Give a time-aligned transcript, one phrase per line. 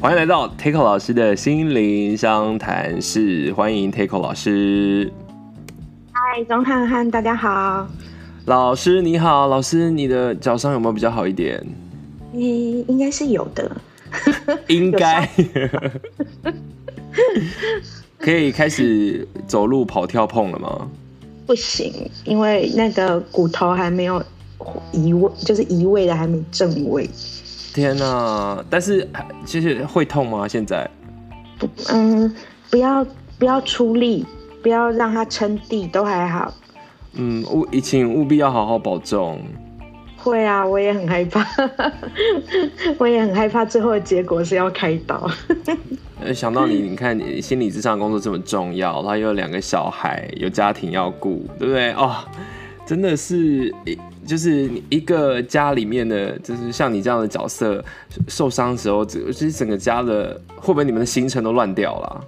[0.00, 5.12] 欢迎来到 Taco 老师的心灵相谈室，欢迎 Taco 老师。
[6.10, 7.86] 嗨，钟汉汉，大家好。
[8.46, 11.62] 老师你好，老师你的脚伤有没有比较好一点？
[12.32, 12.40] 嗯，
[12.88, 13.70] 应该是有的。
[14.68, 15.28] 应该。
[18.18, 20.88] 可以开始走路、跑、跳、碰了吗？
[21.46, 21.92] 不行，
[22.24, 24.24] 因为那个骨头还没有
[24.92, 27.06] 移位，就是移位的还没正位。
[27.72, 28.64] 天哪！
[28.68, 29.08] 但是
[29.44, 30.46] 其实会痛吗？
[30.48, 30.88] 现在？
[31.58, 32.34] 不，嗯，
[32.70, 33.06] 不要
[33.38, 34.26] 不要出力，
[34.62, 36.52] 不要让它撑地，都还好。
[37.14, 39.40] 嗯，务请务必要好好保重。
[40.16, 41.46] 会啊，我也很害怕，
[42.98, 45.30] 我也很害怕，最后的结果是要开刀。
[46.34, 51.92] 想到你，你看你心理智商工作这么重要，然后又有两个小孩，有家庭要顾，对不对？
[51.92, 52.16] 哦，
[52.84, 53.74] 真的是，
[54.26, 57.84] 就是你一个家里面的，就是像你这样的角色
[58.28, 62.24] 受伤的时候，其实整个家的会不会你们的行程都乱掉了？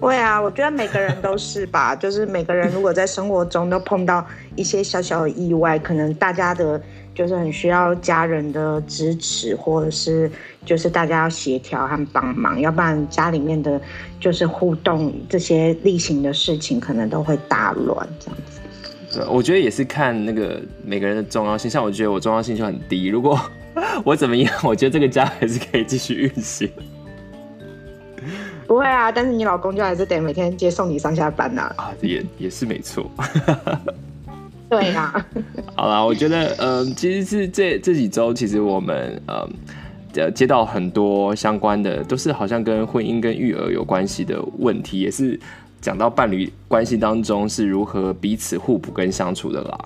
[0.00, 6.80] 会啊，我觉得每个人都是吧， 就是每个人如果在生活中都碰到一些小小的意外，可能大家的。
[7.14, 10.32] 就是很需要家人的支持，或者是
[10.64, 13.78] 就是大家要协调和帮忙，要不然家里面的
[14.18, 18.61] 就是互动这些例行的事情，可能都会大乱这样子。
[19.12, 23.38] 对，我觉得也是看那个每个人的重要性，像我觉得我重要性就很低，如果
[24.04, 26.70] 我怎么样，我觉得这个家还是可以继续运行。
[28.66, 31.70] 不会啊，但是你老公就还是得每天接送你上下班呐。
[31.76, 33.10] 啊，也也是没错。
[34.70, 35.12] 对呀，
[35.74, 39.46] 好啦，我觉得，嗯、呃，其实是这这几周，其实我们，嗯、
[40.14, 45.38] 呃，接到很多相关的，都是好像跟婚姻跟育儿有关系的问题，也是
[45.82, 49.78] 讲到伴侣关系当中是如何彼此互补跟相处的啦。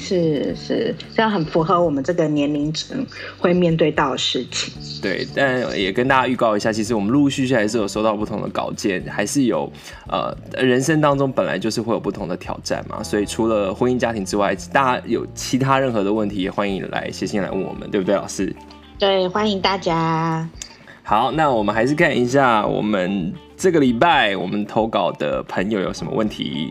[0.00, 3.04] 是是，这样很符合我们这个年龄层
[3.36, 4.72] 会面对到的事情。
[5.02, 9.68] 对，但也跟大家预告一下，其实我们陆陆续续还是有收到不同的稿件，还是有
[10.08, 13.02] 呃，人生当中本来就是会有不同的挑战嘛。
[13.02, 18.54] 所以除了婚姻家庭之外，大家有其他任何的问题，也欢迎来写信来问我们，对不对，老师？
[19.00, 20.48] 对，欢迎大家。
[21.08, 26.70] 好，那我们还是看一下我们这个礼拜我们投稿的朋友有什么问题。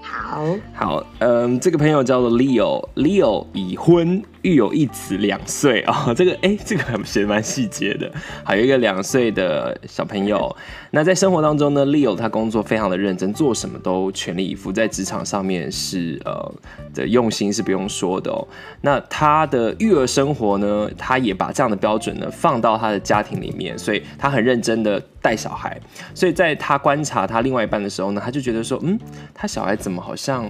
[0.00, 4.22] 好，好，嗯，这个朋友叫做 Leo，Leo 已婚。
[4.44, 8.10] 育有一子两岁啊， 这个哎、欸，这个写蛮细节的。
[8.44, 10.54] 还有一个两岁的小朋友。
[10.90, 16.54] 那在生活当中呢，Leo 他工作非常的认真，做什么都全力以赴，在职场上面是呃
[16.94, 18.46] 的用心是不用说的哦。
[18.82, 25.80] 那他的育儿生活呢，他也把这样的标准呢放到他的家庭里面，所以他很认真的带小孩。
[26.14, 28.96] 所以在他观察他另外一半的时候呢，他就觉得说，嗯，
[29.34, 30.48] 他小孩怎么好像。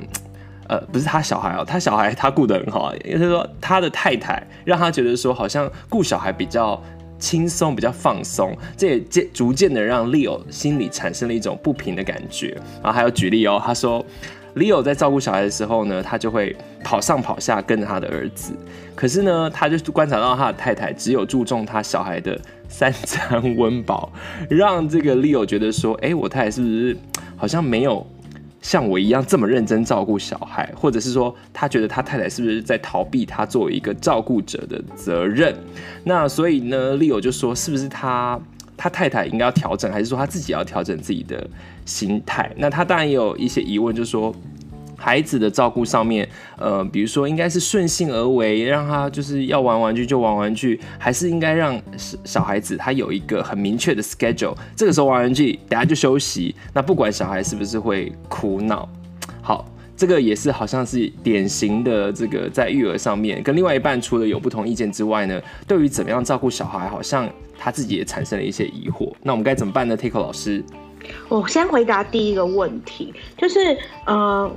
[0.68, 6.82] 呃，不是他小孩哦，他小孩他顾得很好，因为他说他的太太让他觉得说好像顾小孩比较
[7.18, 12.56] 轻松，比较放松，这也渐逐渐的让 Leo 心里产生了一种不平的感觉。
[12.82, 14.04] 然后还有举例哦，他说
[14.56, 18.52] Leo 在照顾小孩的时候呢，他就会跑上跑下跟着他的儿子，
[18.94, 22.38] 可是呢，他就观察到他的太太只有注重他小孩的
[22.68, 24.12] 三餐温饱，
[24.48, 26.96] 让这个 Leo 觉得说，哎，我太太是不是
[27.36, 28.06] 好像没有。
[28.64, 35.54] 像我一样这么认真照顾小孩，或者是说他觉得他太太是不是在逃避他作为一个照顾者的责任？
[36.02, 38.40] 那所以呢，Leo 就说是不是他
[38.74, 41.46] 他太太应该要调整，还是说他自己要调整自己的
[41.84, 42.50] 心态？
[42.56, 44.34] 那他当然也有一些疑问，就是说。
[45.04, 46.26] 孩子的照顾上面，
[46.56, 51.78] 呃，比如说应该是顺性而为，让他就是要玩玩具就玩玩具，还是应该让
[52.24, 56.54] 小孩子他有一个很明确的 schedule，这个时候玩玩具，等下就休息。
[56.72, 58.88] 那不管小孩是不是会哭闹，
[59.42, 65.38] 好，这个也是好像是典型的这个在育儿上面跟另外一半除了有不同意见之外呢，
[65.68, 67.28] 对于怎么样照顾小孩，好像
[67.58, 69.12] 他自己也产生了一些疑惑。
[69.22, 70.64] 那我们该怎么办呢？Taco 老师，
[71.28, 73.76] 我先回答第一个问题，就是
[74.06, 74.50] 呃。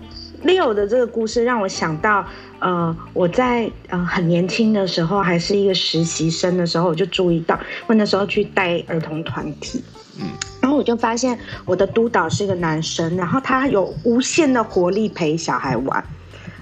[0.43, 2.25] Leo 的这个故事让我想到，
[2.59, 9.83] 呃，我在呃很年轻的时候，还是一个实习生的时候，我就注意到，我那时候去带儿童团体，
[10.19, 10.25] 嗯，
[10.61, 16.03] 然后我就发现我的督导是一个男生，然后他有无限的活力陪小孩玩，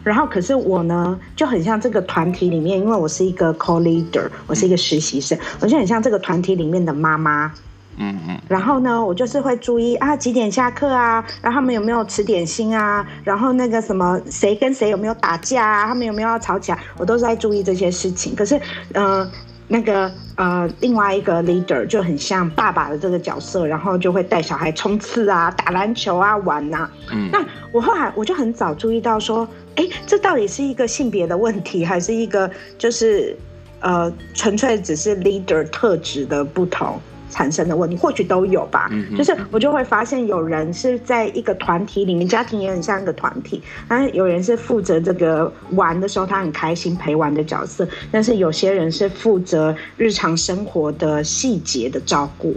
[0.04, 7.54] 然后可是我呢就很像这个团体里面，因为我是一个 co-leader，我是一个实习生，我就很像这个团体里面的妈妈。
[7.98, 18.36] 嗯嗯，然后呢，我就是会注意啊，几点下课啊，然后他们有没有吃点心啊，然后那个什么谁跟谁有没有打架啊，他们有没有要吵起来，我都是在注意这些事情。
[18.36, 18.60] 可是，
[18.94, 19.30] 呃，
[19.68, 26.92] 那个呃，另外一个 leader 就很像爸爸的这个角色，然后就会带小孩冲刺啊，打篮球啊，玩呐、啊。
[27.14, 33.36] 嗯，那我后来我就很早注意到说，哎，这到底是一个性别的问题，还是一个就是
[33.80, 37.00] 呃，纯粹只是 leader 特质的不同？
[37.30, 38.88] 产生的问题，或许都有吧。
[38.92, 52.56] 嗯，就是我就会发现有人是在一个团体里面，家庭也很像一个团体，然后有人是负责这个玩的时候他很开心陪玩的角色，但是有些人是负责日常生活的细节的照顾，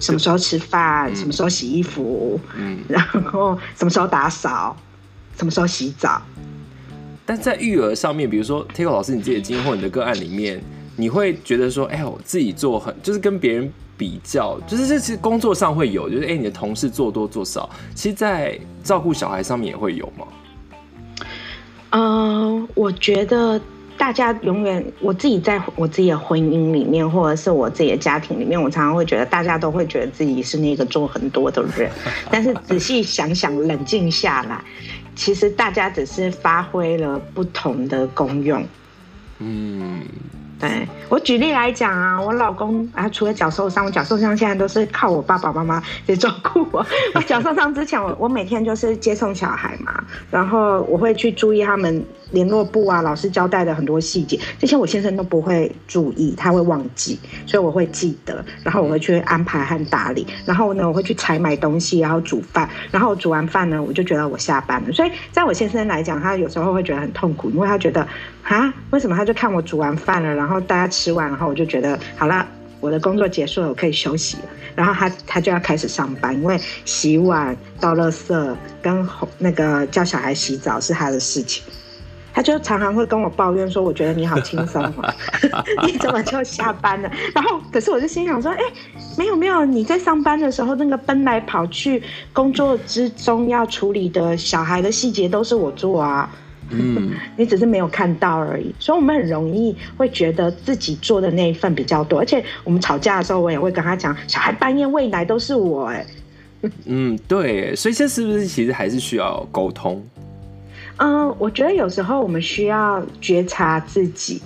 [0.00, 4.76] 什么时候吃饭，嗯、什么时候洗衣服，嗯，然后什么时候打扫，
[5.36, 6.20] 什么时候洗澡。
[7.24, 10.60] 但在育儿上面，比如说 Takeo 老师你自己的经验或你的个案里面。
[10.96, 20.26] 你会觉得说，哎、欸，我自己做很，就是跟别人比较，就是这其实工作上会有，就是哎、欸，你的同事做多做少，其实，在照顾小孩上面也会有吗？
[21.90, 23.60] 嗯、呃，我觉得
[23.96, 31.90] 大家永远，我自己在我自己的婚姻里面，或者是我自己的家庭里面，我常常会觉得大家都会觉得自己是那个做很多的人，
[32.30, 34.62] 但是仔细想想，冷静下来，
[35.14, 38.62] 其实大家只是发挥了不同的功用。
[39.38, 40.00] 嗯。
[40.62, 46.86] 对，我举例来讲啊，我老公啊，除了脚受伤，我脚受伤现在都是靠我爸爸妈妈在照顾我。
[47.14, 49.92] 我脚受伤之前，我我每天就是接送小孩嘛，
[50.30, 52.04] 然后我会去注意他们。
[52.32, 64.92] 联络簿啊，老师交代的很多细节，这些我先生都不会注意，他会忘记，所以我会记得，然后我会去安排和打理，然后呢，我会去采买东西，然后煮饭，然后煮完饭呢，我就觉得我下班了。
[64.92, 68.06] 所以在我先生来讲，他有时候会觉得很痛苦，因为他觉得
[68.42, 72.46] 啊，为什么他就看我煮完饭了，然后大家吃完，然后我就觉得好了。
[72.80, 74.42] 我的工作结束了，我可以休息了。
[74.74, 79.08] 然后他他就要开始上班，因为洗碗、倒垃圾跟
[79.38, 81.62] 那个叫小孩洗澡是他的事情。
[82.32, 85.14] 他就常常会跟我抱怨说：“我觉得你好轻松啊，
[85.86, 88.58] 你怎么就下班了？”然后可是我就心想说：“哎，
[89.18, 92.02] 没有没有，你在上班的时候那个奔来跑去
[92.32, 96.30] 工作之中要处理的小孩的细节都是我做啊。”
[96.74, 106.06] 嗯， 你只是没有看到而已，所以我们很容易会觉得自己做的那一份比较多，而且我们吵架的时候，我也会跟他讲，小孩半夜喂奶都是我哎。
[106.86, 110.02] 嗯，对，所以这是不是其实还是需要沟通？
[110.98, 114.40] 嗯，我觉得有时候我们需要觉察自己，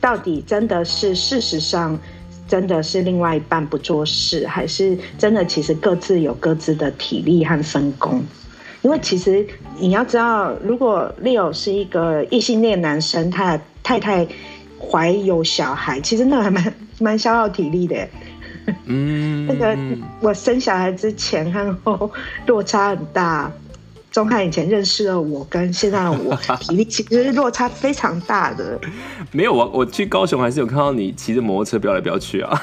[0.00, 1.98] 到底真的是事实上
[2.48, 8.22] 真的是另外一半不做事，还是真的其实各自有各自的体力和分工？
[8.82, 9.44] 因为其实
[9.78, 14.26] 你要知道，如果 Leo 是一个异性恋男生，他的太太
[14.78, 18.08] 怀有小孩，其实那还蛮蛮消耗体力的。
[18.84, 19.76] 嗯， 那个
[20.20, 22.10] 我生小孩之前和后
[22.46, 23.50] 落差很大。
[24.16, 28.80] 钟汉以前认识了我，跟现在的我 体力其实是落差非常大的。
[29.30, 32.62] 没有啊，我去高雄还是有看到你骑着摩托车飙来飙去啊。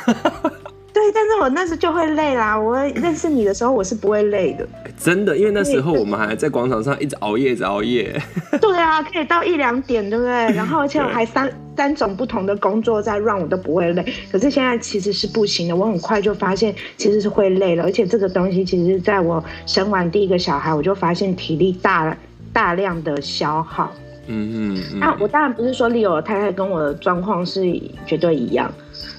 [1.14, 2.60] 对，但是我那时就会累啦。
[2.60, 4.68] 我认识你的时候，我是不会累的。
[4.98, 8.20] 真的，因为那时候我们还在广场上一直熬夜，一直熬夜。
[8.60, 10.32] 对啊，可以到一两点，对不对？
[10.54, 14.06] 然后而且我还三对三种不同的工作在 run，我都不会累。
[14.32, 17.84] 可是现在其实是不行的，我很快就发现其实是会累了。
[17.84, 22.16] 而且这个东西其实在我生完第一个小孩，我就发现体力大
[22.52, 23.92] 大量的消耗。
[24.28, 25.00] 嗯嗯。
[25.00, 27.62] 那、嗯、我当然不是说 Leo 太太跟我的状况是
[28.06, 28.72] 绝对一样。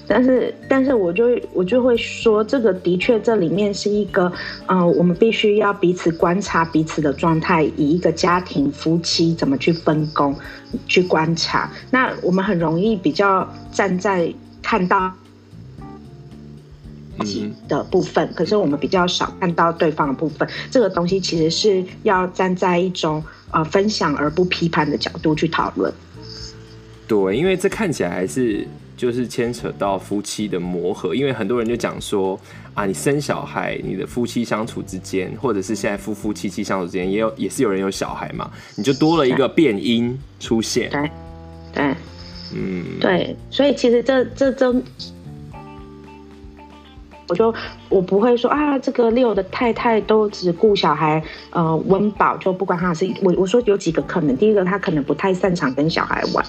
[0.07, 4.31] 但是，但是我就我就会说，这个的确这里面是一个，
[4.67, 10.35] 嗯、呃，我们必须要彼此观察彼此的状态，以一个家庭夫妻怎么去分工，
[10.87, 11.71] 去观察。
[11.89, 15.11] 那我们很容易比较站在看到
[17.23, 20.47] 己的部分，可是我们比较少看到对方的部分。
[20.69, 25.93] 这个东西其实是要站在一种呃分享而不批判的角度去讨论。
[27.07, 28.67] 对，因为这看起来还是。
[28.97, 32.39] 就是牵扯到夫妻的磨合，因为很多人就讲说
[32.73, 40.89] 啊，你生小孩，你的夫妻相处之间，或者是现在夫夫妻妻相处之间，也有也是有人有小孩嘛，你就多了一个变音出现。
[40.89, 41.11] 对，
[41.73, 41.95] 对，
[42.53, 44.73] 嗯，对，所以其实这这这，
[47.27, 47.53] 我就
[47.89, 56.45] 我不会说啊，这个 Leo 的太太都只顾小孩，呃，温饱就不管他是我我说有几个可能，第一个他可能不太擅长跟小孩玩，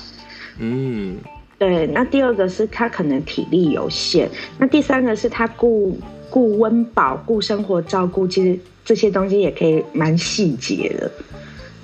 [0.58, 1.16] 嗯。
[1.58, 4.28] 对，那第二个是他可能体力有限，
[4.58, 11.10] 那第三个是他顾顾温饱、顾生活照顾，其实这些东西也可以蛮细节的。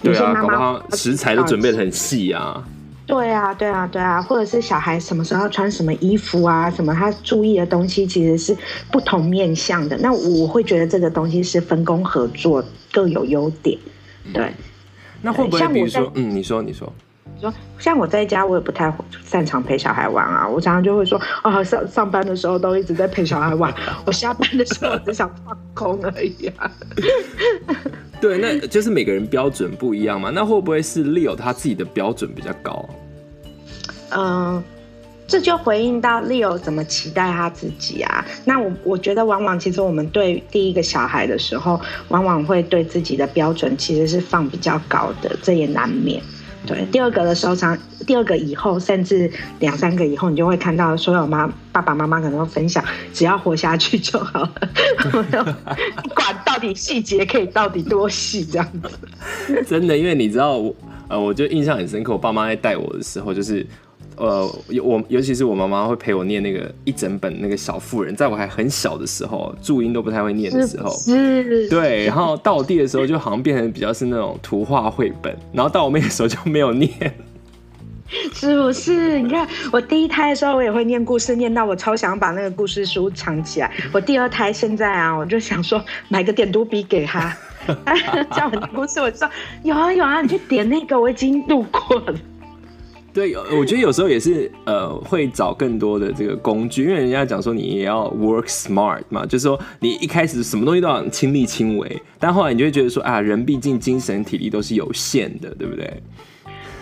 [0.02, 2.62] 对啊，妈妈食材都准备的很细啊。
[3.04, 8.56] 对啊，对啊，对啊，或者是小孩什么时候穿什么衣服啊，什么他注意的东西其实是
[8.90, 9.96] 不同面向的。
[9.98, 13.78] 那我会觉得这个东西是分工合作，各有优点。
[14.32, 14.54] 对，嗯、
[15.20, 16.92] 那会不会比如说，嗯，你说，你说。
[17.40, 18.92] 说像我在家，我也不太
[19.24, 20.48] 擅长陪小孩玩啊。
[20.48, 23.74] 我常常就会说，啊，上上班的时候都一直在陪小孩玩，
[24.06, 26.70] 我下班的时候只想放空而已啊。
[28.22, 30.30] 对，那就是每个人标准不一样嘛。
[30.30, 32.88] 那会不会是 Leo 他自己的标准比较高？
[34.10, 34.62] 嗯、
[35.26, 38.24] 这就回应到 Leo 怎么期待他自己啊？
[38.44, 46.22] 那我我觉得，往往其实我们对第一个小孩的时候，往往会对自己的标准其实是放比较高的，这也难免。
[46.66, 47.76] 对，第二个的时候，常
[48.06, 54.52] 第二个以后，甚至两三个以后，你就会看到所有妈爸爸妈妈可能会分享，只要活下去就好了，
[56.02, 59.62] 不管到底细节可以到底多细这样子。
[59.66, 60.74] 真的，因为你知道，我
[61.08, 63.66] 呃，我就印象很深刻，我爸妈在带我的时候，就是。
[64.22, 64.48] 呃，
[64.84, 76.88] 我尤其是我妈妈会陪我念那个一整本那个小妇人，在我还很小的时候，注音都不太会念的时候，是，是对，然后到我弟的时候，就好像变成比较是那种图画绘本，然后到我妹的时候就没有念，
[78.32, 79.18] 是不是？
[79.18, 83.72] 你看我第一胎的时候，我也会念故事，念到我超想把那个故事书藏起来。
[83.92, 87.36] 我第二胎现在啊，我就想说买个点读笔给他，
[88.36, 89.28] 叫我念故事，我就说
[89.64, 92.14] 有啊有啊，你去点那个，我已经度过了。
[93.12, 106.02] 对，我觉得有时候也是，呃，会找更多的这个工具，因为人家讲说你也要 work smart 嘛，就是说你一开始什么东西都要亲力亲为，但后来你就会觉得说啊，人毕竟精神体力都是有限的，对不对？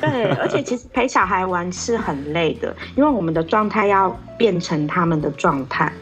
[0.01, 4.09] 对，而且其实陪小孩玩是很累的，因为我们的状态要
[4.39, 5.93] 变成他们的状态。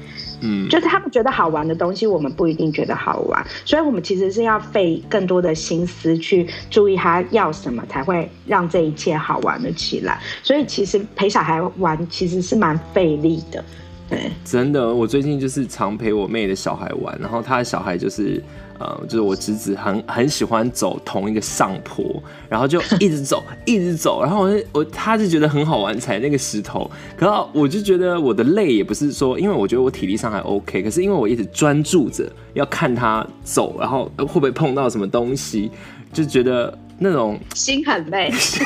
[0.41, 10.21] 嗯，就是他们觉得好玩的东西，我们不一定觉得好玩，所以我们其实是要费更多的心思去注意他要什么，才会让这一切好玩了起来。
[10.43, 13.65] 所以其实陪小孩玩其实是蛮费力的。
[14.09, 18.43] 对，真的，我最近就是常陪我妹的小孩玩，然后他的小孩就是。
[18.79, 26.91] 呃，就是我侄子很很喜欢走同一个上坡，然后就一直走， 一直走，然后我我他就觉得很好玩，踩那个石头。
[27.17, 35.71] 可是我就觉得我的累也不是说，因为我觉得我体力上还 OK，可是因为我一直专注着要看他走，然后会不会碰到什么东西，
[36.13, 38.65] 就觉得那种心很累， 心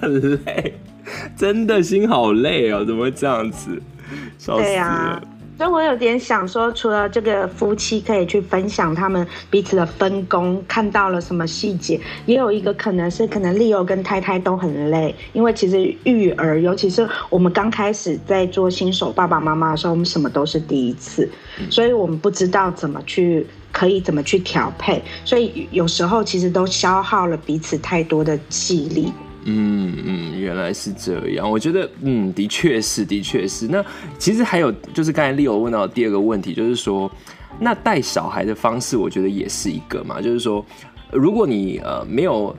[0.00, 0.74] 很累，
[1.36, 3.70] 真的心好累哦，怎么会这样子？
[4.38, 5.22] 笑死了。
[5.58, 21.28] 所以，我有点想说，除了这个夫妻可以去分享他们彼此的分工，看到了什么细节，也有一个可能是，可能 Leo 跟太太都很累，因为其实育儿，尤其是我们刚开始在做新手爸爸妈妈的时候，我们什么都是第一次，
[21.68, 29.12] 所以我们不知道怎么去，可以怎么去调配，所以有时候其实都消耗了彼此太多的气力。
[29.44, 31.50] 嗯嗯，原来是这样。
[31.50, 33.68] 我觉得，嗯，的确是，的确是。
[33.68, 33.84] 那
[34.18, 37.10] 其实还有，就是刚才 Leo 问到的第二个问题，就是说，
[37.58, 40.20] 那带小孩的方式，我觉得也是一个嘛。
[40.20, 40.64] 就是说，
[41.12, 42.54] 如果你呃没有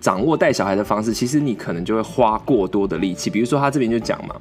[0.00, 3.30] 掌握带小孩的方式，其实你可能就会花过多的力气。
[3.30, 4.34] 比如说他这边就讲嘛，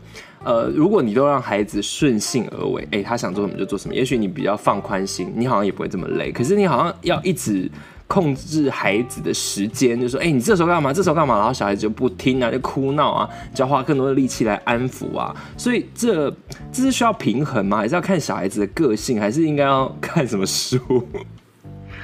[0.44, 6.32] 呃，如果你都让孩子顺性而为，哎，他想做什么就做什么，也许你比较放宽心，你好像也不会这么累。
[6.32, 7.70] 可是你好像要一直。
[8.08, 10.94] 控制孩子的时间，就说：“哎、你这时候干嘛？
[10.94, 15.36] 这时候干嘛？”然后小孩子就不听啊，就哭闹啊，就要花更多的力气来安抚啊。
[15.58, 16.30] 所以这
[16.72, 17.78] 这是需要平衡吗？
[17.78, 19.20] 还是要看小孩子的个性？
[19.20, 20.80] 还是应该要看什么书？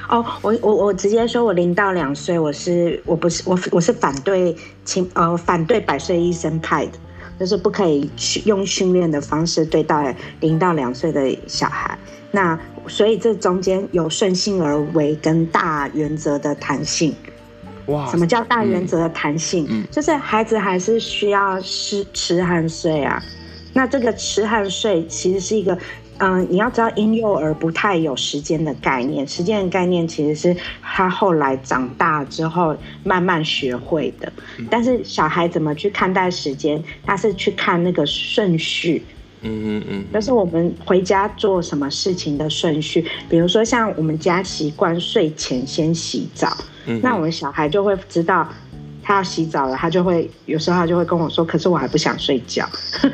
[0.09, 6.93] 哦，我我我直接说，我零到两岁，我是我不是我我是反对亲呃反对百岁医生派的，
[7.39, 8.09] 就是不可以
[8.45, 11.97] 用训练的方式对待零到两岁的小孩。
[12.31, 17.15] 那所以这中间有顺性而为跟大原则的弹性。
[17.87, 19.65] 哇，什么叫大原则的弹性？
[19.67, 23.19] 嗯，就是孩子还是需要吃吃和睡啊。
[23.73, 25.75] 那这个吃和睡其实是一个，
[26.19, 34.31] 嗯，你要知道婴幼儿不太有时间的概念，时间的概念其实是他后来长大之后慢慢学会的。
[34.69, 36.83] 但是小孩怎么去看待时间？
[37.05, 39.03] 他是去看那个顺序。
[39.41, 48.45] 嗯嗯嗯，就是我们回家做什么事情的顺序，比如说像我们家习惯睡前先洗澡，嗯，那我们小孩就会知道
[49.01, 52.67] 他要洗澡了，他就会有时候他就会跟我说，可是我还不想睡觉。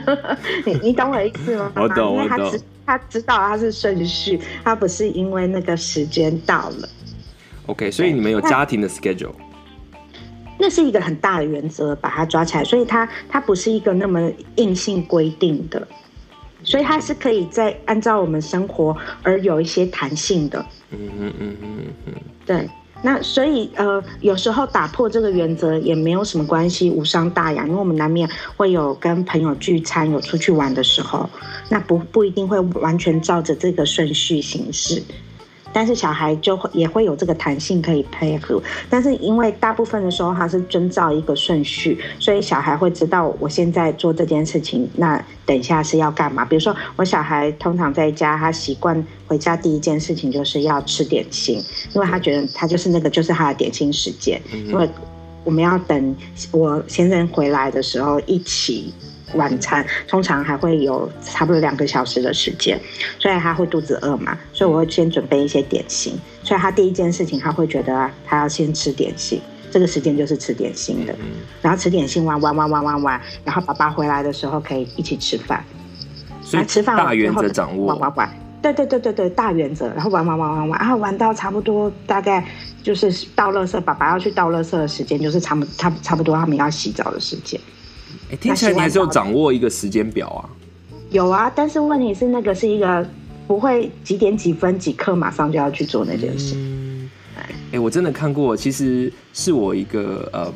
[0.65, 1.71] 你你懂我的意思吗？
[1.75, 2.27] 我懂，因为
[2.85, 6.89] 他知道他是顺序，他不是因为那个时间到了。
[7.67, 9.33] OK，所以你们有家庭的 schedule，
[10.59, 15.87] 那是一个很大的原则，把它抓起来，所以它它不是一个那么硬性规定的。
[16.63, 20.65] 所以它是可以在按照我们生活而有一些弹性的。
[20.89, 22.13] 嗯嗯嗯嗯嗯。
[22.43, 22.67] 对，
[23.05, 31.29] 那所以呃，有时候打破这个原则也没有什么关系，无伤大雅，因为我们难免会有跟朋友聚餐、有出去玩的时候，
[31.69, 35.03] 那不不一定会完全照着这个顺序行事。
[35.75, 46.45] 但是小孩就会也会有这个弹性可以配合，但是因为大部分的时候他是遵照一个顺序，所以小孩会知道我现在做这件事情，那等一下是要干嘛？
[46.45, 51.61] 比如说我小孩通常在家，他习惯回家第一件事情就是要吃点心，
[51.93, 54.89] 因为他觉得他就是那个就是他的点心时间，因为
[55.43, 56.15] 我们要等
[56.51, 58.93] 我先生回来的时候一起
[59.35, 62.79] 晚餐，通常还会有差不多两个小时的时间，
[63.19, 71.05] 所以他会肚子饿嘛，所以我会先准备一些点心，所以他第一件事情他会觉得他要先吃点心，这个时间就是吃点心。
[71.05, 71.15] 的，
[71.61, 75.63] 然后吃点心玩玩玩玩玩玩，然后爸爸回来的时候可以一起吃饭，
[76.41, 78.29] 所以吃饭大原则掌握，玩玩玩，
[78.61, 82.45] 对对对对对，大原则，然后玩玩玩玩玩，然后玩到差不多大概
[82.81, 87.59] 就是倒垃圾，爸爸要去倒垃圾的时间，就是差不差差不多他们要洗澡的时间。
[88.31, 90.49] 哎，听起来你还是有掌握一个时间表啊？
[91.11, 93.07] 有啊，但是问题是那个是一个
[93.47, 96.55] 不会几点几分几刻马上就要去做那件事。
[96.57, 97.09] 嗯，
[97.71, 100.51] 哎，我真的看过，其实是我一个嗯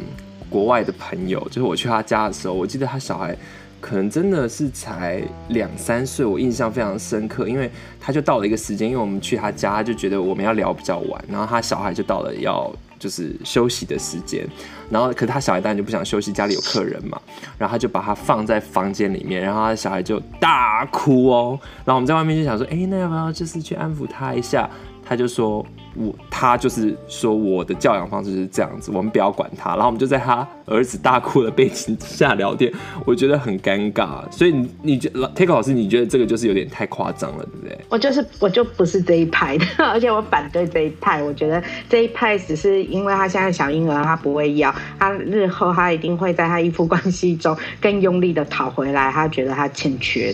[0.49, 3.38] 国外的朋友，就是我去他家的时候，我记得他小孩
[3.79, 7.69] 可能真的是才两三岁，我印象非常深刻，因为
[8.00, 12.71] 他就到了一个时间，因为我们去他家，他就觉得我们要聊比较晚，然后他小孩就到了要。
[13.00, 14.45] 就是休息的时间，
[14.89, 17.17] 然后可他小孩当然就不想休息，家里有客人嘛，
[17.57, 24.69] 然后他就把他放在房间里面，然后他小孩就大哭哦，然后我们在外面就想说，哎，那要不要就是去安抚他一下？
[25.09, 25.65] 他就说。
[25.95, 32.71] 我他就是说我的教养方式是这样子，我们不要管他，然后我们就在他儿子大哭的背景下聊天，
[33.07, 34.21] 我觉得很尴尬。
[34.31, 37.77] 所以你你觉 Take 老师，你觉得这个就是有点太夸张了，对不对？
[37.89, 41.23] 我就是我就不是这一派的， 而且我反对这一派。
[41.23, 50.33] 我觉得这一派只是因为他现在小婴儿，他不会要，他日后他一定会在他依附关系中更用力的讨回来，他觉得他欠缺。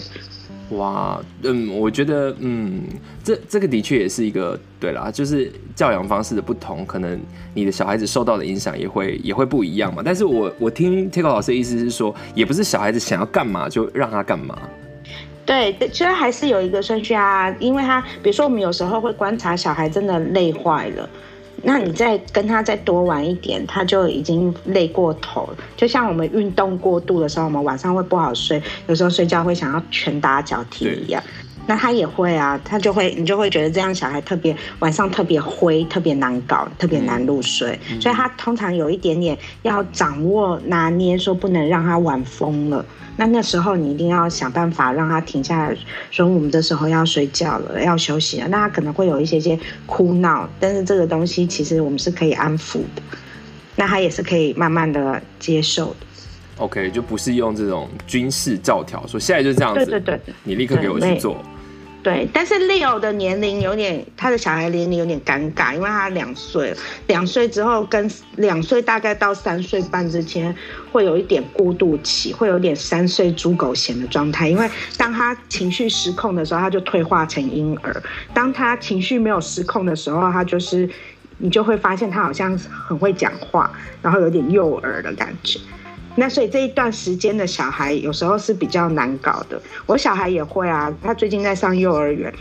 [0.72, 2.82] 哇，嗯，我觉得，嗯，
[3.24, 7.20] 这这个的确也是一个，对啦，就是教养方式的不同，可能
[7.54, 10.02] 你的小孩子受到的影响也会也会不一样嘛。
[10.04, 14.58] 但是我我听 Takeo 老师的意思是说，也不是小孩子想要干嘛就让他干嘛。
[15.46, 21.08] 对，其实还是有一个顺序啊，因为他，比如说我们有时候会观察小孩真的累坏了。
[21.68, 25.58] 那你再跟他再多玩一点，他就已经累过头了。
[25.76, 31.22] 就像我们运动过度的时候，我们晚上会不好睡，有时候睡觉会想要拳打脚踢一样。
[31.68, 37.80] 那他也会啊，他就会，你就会觉得这样小孩特别晚上特别灰，特别难搞，特别难入睡。
[38.00, 42.86] 所以他通常有一点点要掌握拿捏，说不能让他玩疯了。
[43.18, 45.78] 那那时候你一定要想办法让他停下来，
[46.12, 48.48] 说我们这时候要睡觉了，要休息了。
[48.50, 53.02] 那他可能会有一些些哭闹，但是这个东西其实我们是可以安抚的，
[53.78, 55.96] 那他也是可以慢慢的接受的。
[56.58, 61.42] OK，就不是用这种军事教条，说现在就这样子，对对对，你立刻给我去做。
[62.06, 66.72] 对，但是 Leo 的年龄有点，他的小孩年龄有点尴尬，因为他两岁，
[67.08, 70.56] 两岁之后跟两岁大概到三岁半之间
[70.92, 74.48] 会有一点过渡期，会有点三岁猪狗嫌的状态。
[74.48, 77.92] 因为当他情绪失控的时候，他就退化成婴儿；
[78.36, 80.88] 当他情绪没有失控的时候，他就是
[81.40, 83.72] 你就会发现他好像很会讲话，
[84.04, 85.60] 然后有点幼儿的感觉。
[86.16, 89.62] 那所以这一段时间的小孩有时候是比较难搞的。
[89.86, 92.34] 我小孩也会啊，他最近在上幼儿园，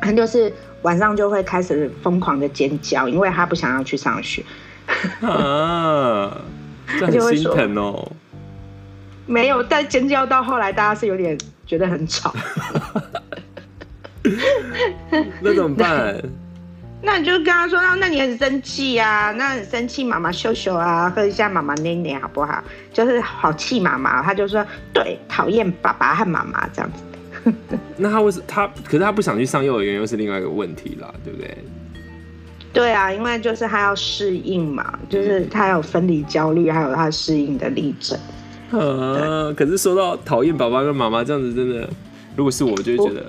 [0.00, 4.44] 他就是晚上就会开始疯狂的尖叫，因为他不想要去上学。
[5.20, 6.40] 啊，
[6.98, 8.10] 这很心疼哦。
[9.26, 12.34] 没有，但尖叫到后来，大家是有点觉得很吵。
[15.40, 16.20] 那怎么办？
[17.02, 19.32] 那你就跟他说，那你很生气呀？
[19.36, 22.62] 那很生气，妈妈秀秀啊，喝一下妈妈奶奶好不好？
[22.92, 27.02] 就是好气妈妈，他就说对，讨厌爸爸和妈妈这样子。
[27.96, 28.66] 那他为什他？
[28.84, 31.56] 可是他不想去上幼儿园，又是另外一个问题啦，对不对？
[32.72, 38.18] 对啊，因为就是他要适应嘛，就是他有分离焦虑，还有他适应的历程。
[38.72, 41.88] 啊， 可是说到讨厌爸爸跟妈妈这样子，真的，
[42.36, 43.24] 如果是我，就会觉得。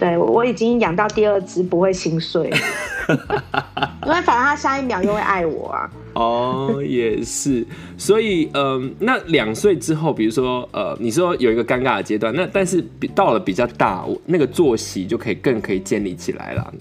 [0.00, 2.48] 对，我已经养到第二只，不会心碎，
[4.06, 5.90] 因为反正他下一秒又会爱我啊。
[6.14, 7.64] 哦，也是，
[7.98, 16.74] 所以嗯、呃，那两岁之后，比如说呃，你说有一个尴尬的阶段，那但是比到了比较大，那个作息就可以更可以建立起来了。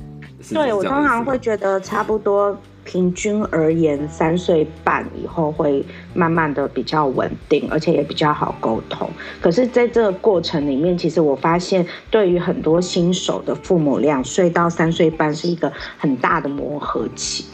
[0.54, 2.58] 对，我通常会觉得差不多。
[2.92, 9.08] 平均而言，三岁半以后会慢慢的比较稳定，而且也比较好沟通。
[9.40, 17.46] 可是，在这个过程里面，其实我发现，对于很多新手的父母，两岁到三岁半是一个很大的磨合期。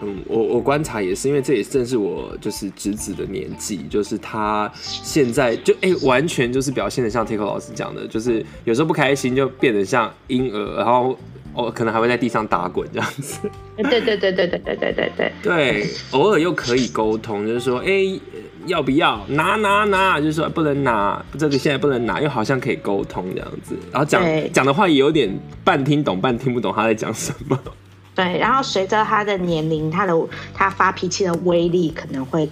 [0.00, 11.14] 嗯，我我观察也是，因为这也正是我就是侄子的年纪，就是他现在就哎、完全就是表现得像 Takeo 老师讲的，就是有时候不开心就变得像婴儿，然后。
[11.54, 13.38] 哦，可能还会在地上打滚这样子。
[13.76, 15.86] 对对对对对对对对对对。
[16.10, 18.20] 偶尔又可以沟通，就是说，哎、欸，
[18.66, 20.18] 要不要拿拿拿？
[20.18, 23.76] 就是说不能拿，这个现在不能拿，又好像可以沟通这样子。
[23.92, 25.30] 然后讲讲的话也有点
[25.62, 27.58] 半听懂半听不懂他在讲什么。
[28.14, 30.12] 对，然后随着他的年龄，他的
[30.52, 32.48] 他发脾气的威力可能会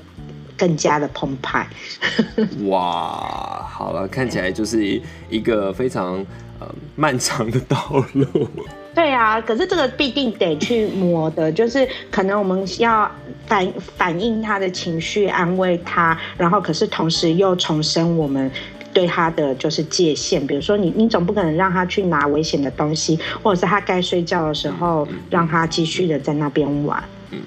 [0.59, 1.67] 更加的澎湃。
[2.67, 6.15] 哇，好了，看起来就是一个非常
[6.59, 8.49] 呃漫长的道路。
[8.95, 13.11] 对啊，可是这个必定得去磨的，就是可能我们要
[13.47, 18.51] 反反映他的情绪，安慰他，然后可是同时又重申我们
[18.93, 27.03] 对他的就是界限，比如说你你总不可能让他去拿危险的东西，或者是他该睡觉的时候让他继续的在那边玩。
[27.31, 27.41] 嗯，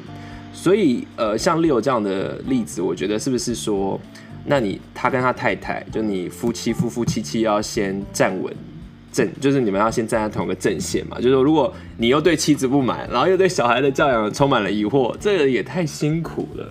[0.52, 4.00] 所以呃，像 Leo 这样的例子，我觉得是不是说，
[4.46, 8.52] 那你他跟他太太，就你夫妻夫夫妻妻要先站稳。
[9.16, 16.68] 阵就是你们要先站在同一个阵线嘛，就是如果你又对妻子不满，然后又对小孩的教养充满了疑惑，这个也太辛苦了。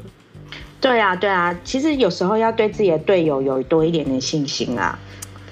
[0.78, 4.98] 对啊，对啊，其实有时候要对自己的队友有多一点点信心啊。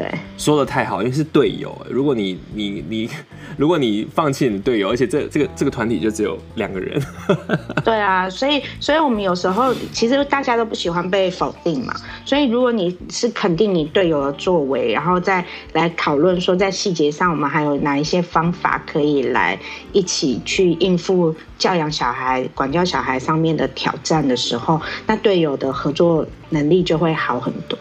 [0.02, 1.76] 对，说的太好，因为是队友。
[1.88, 3.08] 如果你你你，
[3.56, 7.00] 如果你放弃你的队友，而且这这个这个团体就只有两个人。
[7.84, 11.94] 对啊，所以所以我们有时候其实大家都不喜欢被否定嘛。
[12.24, 19.56] 所以如果你是肯定你队友的作为，然后再来讨论说在细节上我们还有哪一些方法可以来
[19.92, 27.78] 一起去应付教养小孩、管教小孩上面的挑战的时候，那队友的合作能力就会好很多。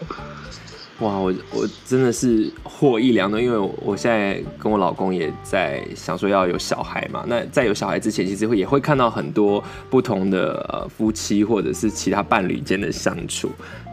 [1.02, 7.24] 哇，我我真的是获益良多，因为我现在跟我老公也在想说要有小孩嘛。
[7.26, 13.50] 那在有小孩之前，其实会也会看到很多不同的呃夫妻或者是其他伴侣间的相处。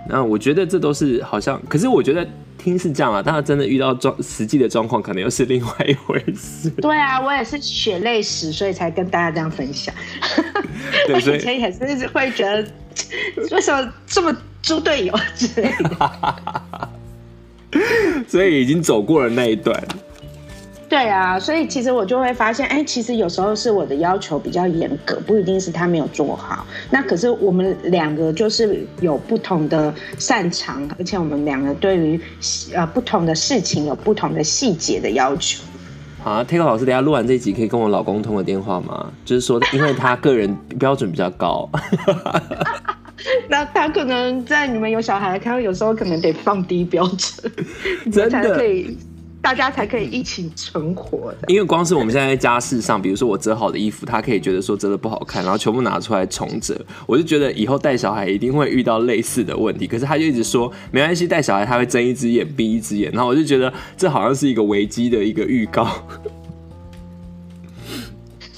[0.08, 6.70] 那我觉得这都是好像，可是我觉得听是这样啊，但他真的遇到状实际的状况，可能又是另外一回事。
[6.70, 9.94] 对啊，我也是血泪史，所以才跟大家这样分享。
[11.08, 12.66] 对， 所以以前也是会觉得
[13.52, 16.90] 为什么这么猪队友之类的。
[18.28, 19.82] 所以已经走过了那一段。
[20.88, 26.66] 对啊，所以其实我就会发现，哎，其实有时候是我的要求比较严格，不一定是他没有做好。
[26.90, 32.20] 那可是我们两个就是有不同的擅长，而且我们两个对于
[32.74, 35.64] 呃不同的事情有不同的细节的要求。
[36.24, 39.12] 好啊，Taco 老师，等下录完这一集可以跟我老公通个电话吗？
[39.24, 41.70] 就是说，因为他个人标准比较高。
[43.50, 47.52] 那他可能在你们有小孩，他有时候可能得放低标准，
[48.12, 48.98] 真的可以，
[49.42, 51.48] 大家才可以一起存活的。
[51.48, 56.80] 因为光是我们现在在家事上，比如说我折好的衣服，他可以觉得说折的不好看，然后全部拿出来重折。
[57.06, 65.88] 我就觉得以后带小孩一定会遇到类似的问题，可是他就一直说没关系，带小孩他会睁一只眼闭一只眼，然后我就觉得这好像是一个危机的一个预告。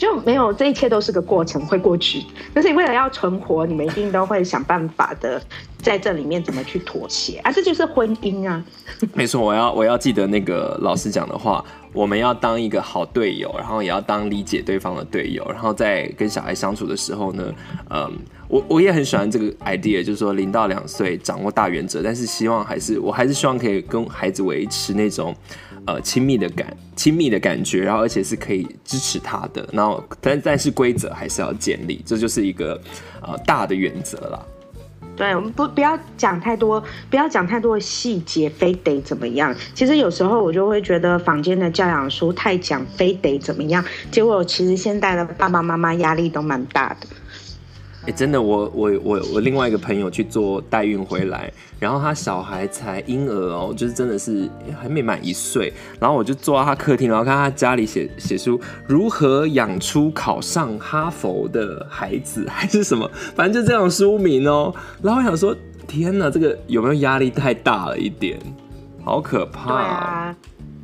[0.01, 2.25] 就没有，这一切都是个过程，会过去。
[2.55, 5.39] 但是你为了要存活，你们一定都会想办法的，
[5.81, 7.51] 在这里面怎么去妥协啊？
[7.51, 8.63] 这就是婚姻啊！
[9.13, 17.53] 没错，我要我要记得那个老师讲的话，我们要当一个好队友，然后也要当理解对方的队友，然后在跟小孩相处的时候呢，
[17.89, 18.11] 嗯，
[18.47, 25.35] 我我也很喜欢这个 idea，就是说零到两岁掌握大原则，但是希望还是我还是希望可以跟孩子维持那种。
[25.87, 32.79] 呃，亲密的感，亲密的感觉，然后而且是可以支持他的，然后但但是规则还是要建立，这就是一个
[33.19, 34.45] 呃大的原则啦。
[35.15, 39.53] 对，我们不不要讲太多，不要讲太多的细节，非得怎么样。
[39.75, 47.07] 其实有时候我就会觉得坊间的教养书太讲非得怎么样，结果其实现在的爸爸妈妈压力都蛮大的。
[48.01, 54.49] 哎、欸，真的，我我我我另外一个朋友去做代孕回来，然后他小孩才婴儿哦，就是真的是
[54.81, 64.73] 还没满一岁，然后我就坐在他客厅，然后看他家里写写书，如何养出考上哈佛的孩子，还是什么，反正就这种书名哦。
[65.03, 65.55] 然后我想说，
[65.87, 68.39] 天哪，这个有没有压力太大了一点？
[69.03, 69.67] 好可怕。
[69.67, 70.35] 对啊，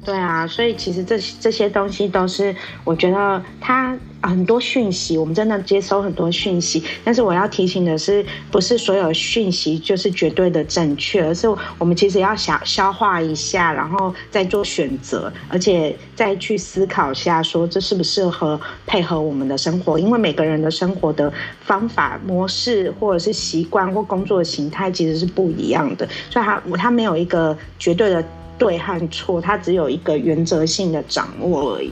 [0.08, 3.94] 对啊，所以其实这这些东西都是，我觉得它。
[4.24, 28.26] 很多讯息，我们真的接收很多讯息，但是我要提醒的是，不是所有讯息就是绝对的正确，而是我们其实要想消化一下，然后再做选择，而且再去思考一下，说这适不适合配合我们的生活，因为每个人的生活的方法模式，或者是习惯或工作的形态其实是不一样的，所以它它没有一个绝对的
[28.58, 31.92] 对和错，它只有一个原则性的掌握而已。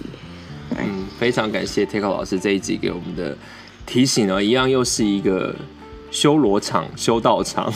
[0.71, 3.37] 嗯，非常感谢 Taco 老师这一集给我们的
[3.85, 5.55] 提醒哦，一样又是一个
[6.09, 7.71] 修罗场、修道场。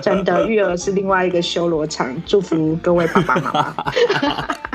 [0.00, 2.14] 真的，育儿是另外一个修罗场。
[2.24, 3.74] 祝福各位爸爸妈妈。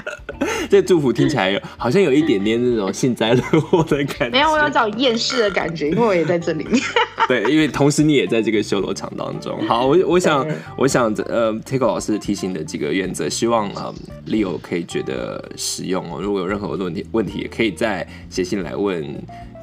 [0.70, 4.30] 这祝福听起来有好像有一点点那种幸灾乐祸的感觉。
[4.30, 6.82] 没有，我有找厌世的感觉，因为我也在这里面。
[7.28, 9.60] 对，因为同时你也在这个修罗场当中。
[9.68, 10.46] 好，我我想
[10.78, 13.94] 我想呃，Taco 老师提醒的几个原则，希望呃
[14.28, 16.22] Leo 可以觉得实用哦。
[16.22, 19.06] 如果有任何问题问题，也可以再写信来问。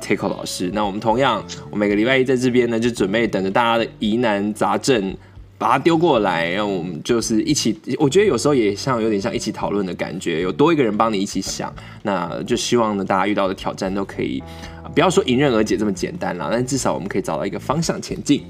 [0.02, 0.70] Takeo 老师。
[0.74, 5.16] 那我们同样，我每个礼拜一在这边呢，就准备等着大家的疑难杂症。
[5.64, 7.74] 把它丢过来，让我们就是一起。
[7.98, 14.42] 我觉得有时候也像有点像一起讨论的感觉，有多一个人帮你一起想，那就希望呢，大家遇到的挑战都可以，
[14.94, 18.44] 不要说迎刃而解这么简单了，但至少我们可以找到一个方向前进。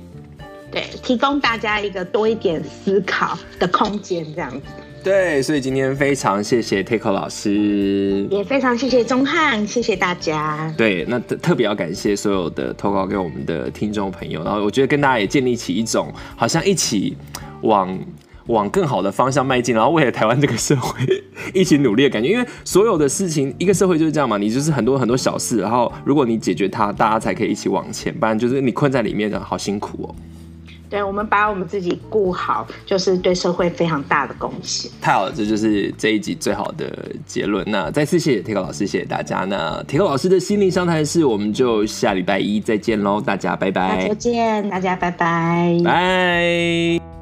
[0.74, 4.60] 对，提供大家一个多一点思考的空间，这样子。
[5.04, 10.74] 对，所以今天非常谢谢 Takeo 老师，也非常谢谢钟汉，谢谢大家。
[10.76, 17.16] 对，那特特别要感谢所有的投稿给我们的听众朋友，然后我觉得跟大家也建立起一种好像一起
[17.60, 17.96] 往
[18.46, 22.28] 往更好的方向迈进，然后为了台湾这个社会一起努力的感觉。
[22.28, 30.14] 因为所有的事情，一个社会就是这样嘛，你就是很多很多小事，然后如果你解决它，大家才可以一起往前，不然就是你困在里面的，好辛苦哦。
[30.94, 34.88] 对，我们把我们自己顾好，就是对社会非常大的贡献。
[35.00, 37.64] 太好了，这就是这一集最好的结论。
[37.68, 39.38] 那再次谢谢 Takeo 老师，谢谢大家。
[39.40, 44.02] 那 Takeo 老师的心灵商谈室，我们就下礼拜一再见喽，大家拜拜。
[44.02, 45.76] 下周见，大家拜拜。
[45.84, 47.13] 拜。